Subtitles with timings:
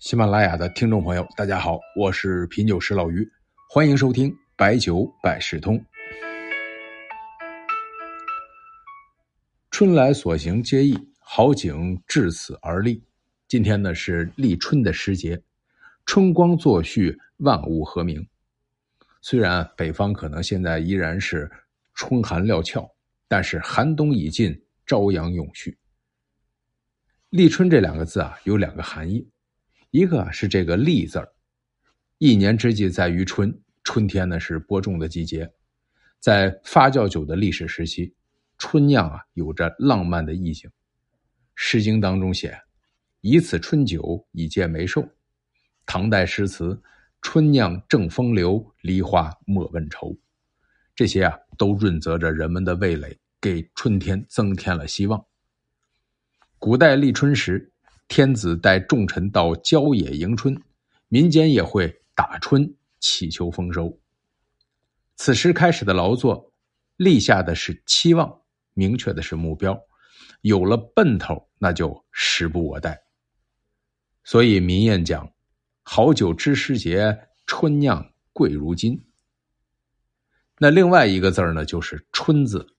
[0.00, 3.30] 喜马拉雅的听众朋友，大家好，我是品酒师老于，
[3.68, 5.78] 欢迎收听白酒百事通。
[9.70, 13.04] 春来所行皆易，好景至此而立。
[13.46, 15.38] 今天呢是立春的时节，
[16.06, 18.26] 春光作序，万物和鸣。
[19.20, 21.48] 虽然北方可能现在依然是
[21.92, 22.90] 春寒料峭，
[23.28, 25.76] 但是寒冬已尽，朝阳永续。
[27.28, 29.28] 立春这两个字啊，有两个含义。
[29.90, 31.28] 一个是这个“立”字儿，
[32.18, 35.52] 一年之计在于春，春天呢是播种的季节，
[36.20, 38.14] 在发酵酒的历史时期，
[38.56, 40.70] 春酿啊有着浪漫的意境。
[41.56, 42.56] 《诗经》当中写
[43.20, 45.04] ：“以此春酒，以解眉寿。”
[45.84, 46.80] 唐代诗词
[47.20, 50.16] ：“春酿正风流，梨花莫问愁。”
[50.94, 55.26] 这些啊都润泽着人们的味蕾，给春天增添了希望。
[56.60, 57.66] 古代立春时。
[58.10, 60.60] 天子带众臣到郊野迎春，
[61.06, 63.96] 民间也会打春祈求丰收。
[65.14, 66.52] 此时开始的劳作，
[66.96, 68.40] 立下的是期望，
[68.74, 69.80] 明确的是目标，
[70.40, 73.00] 有了奔头，那就时不我待。
[74.24, 75.32] 所以民谚讲
[75.84, 77.16] ：“好酒知时节，
[77.46, 79.00] 春酿贵如金。”
[80.58, 82.74] 那另外一个字呢，就是“春”字。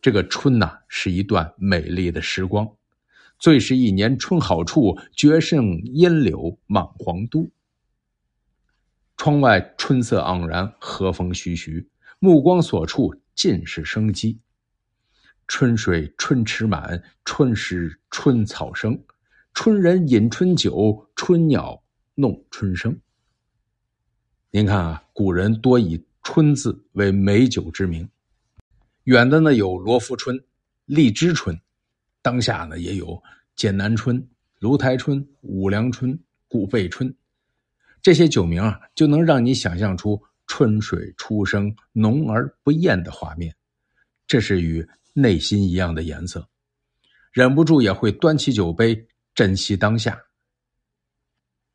[0.00, 2.66] 这个“春”呐，是一段美丽的时光。
[3.38, 7.50] 最是一年春好处，绝胜烟柳满皇都。
[9.16, 14.40] 窗外春色盎然，和风徐徐，目光所处尽是生机。
[15.48, 19.00] 春水春池满，春时春草生，
[19.54, 21.82] 春人饮春酒，春鸟
[22.14, 22.98] 弄春声。
[24.50, 28.08] 您看啊，古人多以“春”字为美酒之名，
[29.04, 30.42] 远的呢有罗浮春、
[30.86, 31.60] 荔枝春。
[32.26, 33.22] 当下呢，也有
[33.54, 34.20] 剑南春、
[34.58, 36.18] 芦台春、五粮春、
[36.48, 37.14] 古贝春，
[38.02, 43.54] 这些酒名啊，就能让你想象出春水初生、浓而不艳的画面。
[44.26, 46.44] 这是与内心一样的颜色，
[47.30, 50.20] 忍不住也会端起酒杯，珍惜当下。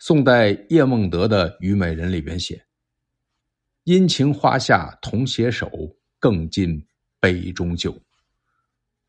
[0.00, 2.66] 宋代叶梦得的《虞美人》里边写
[3.86, 5.70] ：“殷勤花下同携手，
[6.18, 6.84] 更尽
[7.20, 7.96] 杯中酒。”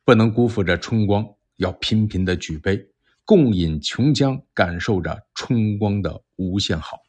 [0.06, 1.26] 不能辜负这春光，
[1.56, 2.90] 要频频的举杯，
[3.24, 7.04] 共饮琼浆，感受着春光的无限好。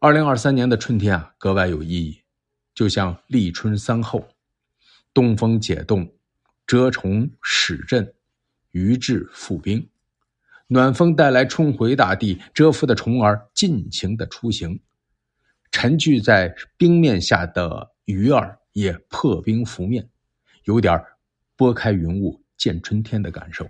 [0.00, 2.20] 二零二三年的春天啊，格外有意义，
[2.74, 4.26] 就像立春三候：
[5.12, 6.12] 东风解冻，
[6.66, 8.12] 蛰虫始振，
[8.72, 9.88] 鱼至复冰。
[10.66, 14.80] 暖风带来春回大地，蛰伏的虫儿尽情的出行，
[15.70, 20.10] 沉聚在冰面下的鱼儿也破冰浮面。
[20.64, 20.98] 有点
[21.56, 23.68] 拨开云雾见春天的感受。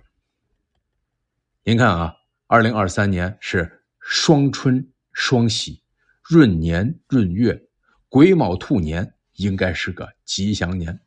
[1.63, 2.15] 您看啊，
[2.47, 5.81] 二零二三年是双春双喜，
[6.29, 7.67] 闰年闰月，
[8.07, 10.97] 癸卯兔年，应该是个吉祥年。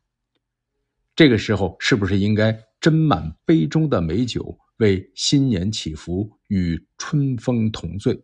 [1.15, 8.23] 这个时候是不是应该斟满杯中的美酒，为新年祈福，与春风同醉？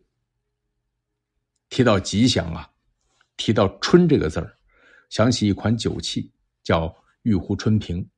[1.68, 2.70] 提到吉祥啊，
[3.36, 4.56] 提到春这个字儿，
[5.10, 6.30] 想起一款酒器，
[6.62, 6.94] 叫。
[7.26, 8.08] 玉壶春瓶，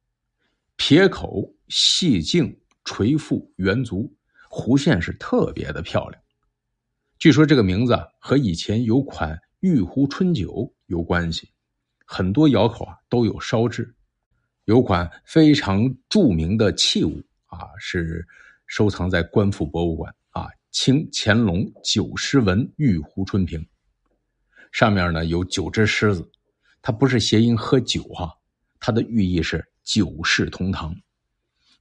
[0.77, 2.55] 撇口细径，
[2.85, 4.15] 垂腹圆足，
[4.51, 6.23] 弧线是特别的漂亮。
[7.19, 11.51] 据说这个名字和以前有款玉壶春酒有关系，
[12.05, 13.95] 很多窑口啊都有烧制。
[14.67, 18.23] 有款非常著名的器物啊，是
[18.67, 23.67] 收藏在官府博物馆啊，清乾隆九狮纹玉壶春瓶，
[24.71, 26.31] 上面呢有九只狮子，
[26.83, 28.35] 它不是谐音喝酒哈。
[28.81, 30.95] 它的寓意是九世同堂，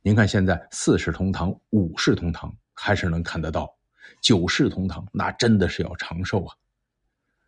[0.02, 3.70] 您看现在四世同堂、五世同堂还是能看得到，
[4.22, 6.56] 九世同堂那真的是要长寿啊！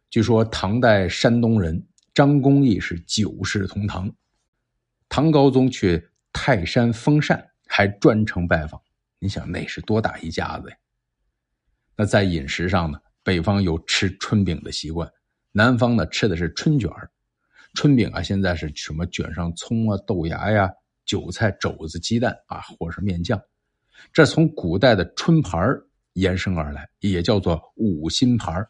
[0.09, 4.11] 据说唐代山东人张公义是九世同堂，
[5.07, 8.81] 唐高宗去泰山封禅还专程拜访，
[9.19, 10.75] 你想那是多大一家子呀？
[11.95, 15.09] 那在饮食上呢，北方有吃春饼的习惯，
[15.51, 17.11] 南方呢吃的是春卷儿。
[17.75, 20.69] 春饼啊，现在是什么卷上葱啊、豆芽呀、
[21.05, 23.39] 韭菜、肘子、鸡蛋啊，或是面酱。
[24.11, 25.61] 这从古代的春盘
[26.13, 28.65] 延伸而来，也叫做五辛盘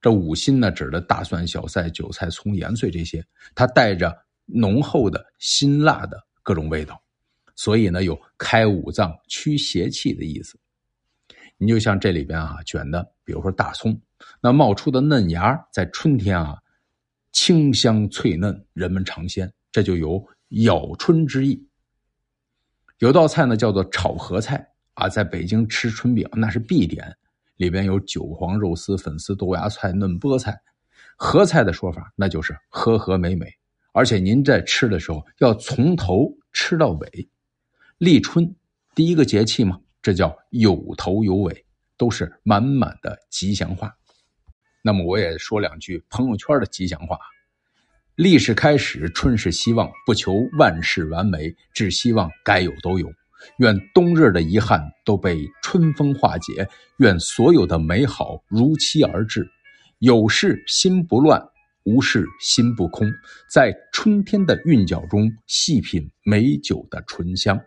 [0.00, 3.24] 这五辛呢，指的大蒜、小菜、韭菜、葱、盐碎这些，
[3.54, 4.16] 它带着
[4.46, 7.02] 浓厚的辛辣的各种味道，
[7.56, 10.58] 所以呢，有开五脏、驱邪气的意思。
[11.58, 14.00] 你就像这里边啊卷的，比如说大葱，
[14.40, 16.56] 那冒出的嫩芽，在春天啊。
[17.32, 20.24] 清香脆嫩，人们尝鲜，这就有
[20.64, 21.66] 咬春之意。
[22.98, 27.16] 有道菜呢，叫做炒合菜啊，在北京吃春饼那是必点，
[27.56, 30.60] 里边有韭黄肉丝、粉丝、豆芽菜、嫩菠菜。
[31.16, 33.46] 合菜的说法，那就是和和美美。
[33.92, 37.28] 而且您在吃的时候要从头吃到尾。
[37.98, 38.54] 立春
[38.94, 41.64] 第一个节气嘛，这叫有头有尾，
[41.96, 43.94] 都是满满的吉祥话。
[44.82, 47.18] 那么我也说两句朋友圈的吉祥话：
[48.14, 53.12] 立是开始，春是希望，不求万事完美，只希望该有都有。
[53.58, 56.68] 愿冬日的遗憾都被春风化解，
[56.98, 59.50] 愿所有的美好如期而至。
[59.98, 61.42] 有事心不乱，
[61.84, 63.10] 无事心不空，
[63.50, 67.60] 在春天的韵脚中细品美酒的醇香。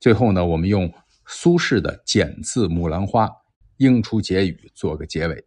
[0.00, 0.92] 最后呢，我们用
[1.26, 3.26] 苏轼的《减字木兰花》
[3.78, 5.44] 应出结语做个结尾。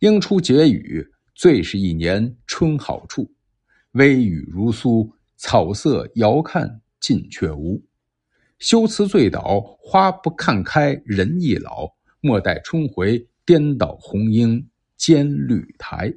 [0.00, 3.30] 应出结语：最是一年春好处，
[3.92, 7.82] 微雨如酥，草色遥看近却无。
[8.58, 11.94] 修辞醉倒，花不看开，人易老。
[12.20, 16.12] 莫待春回，颠倒红英兼绿苔。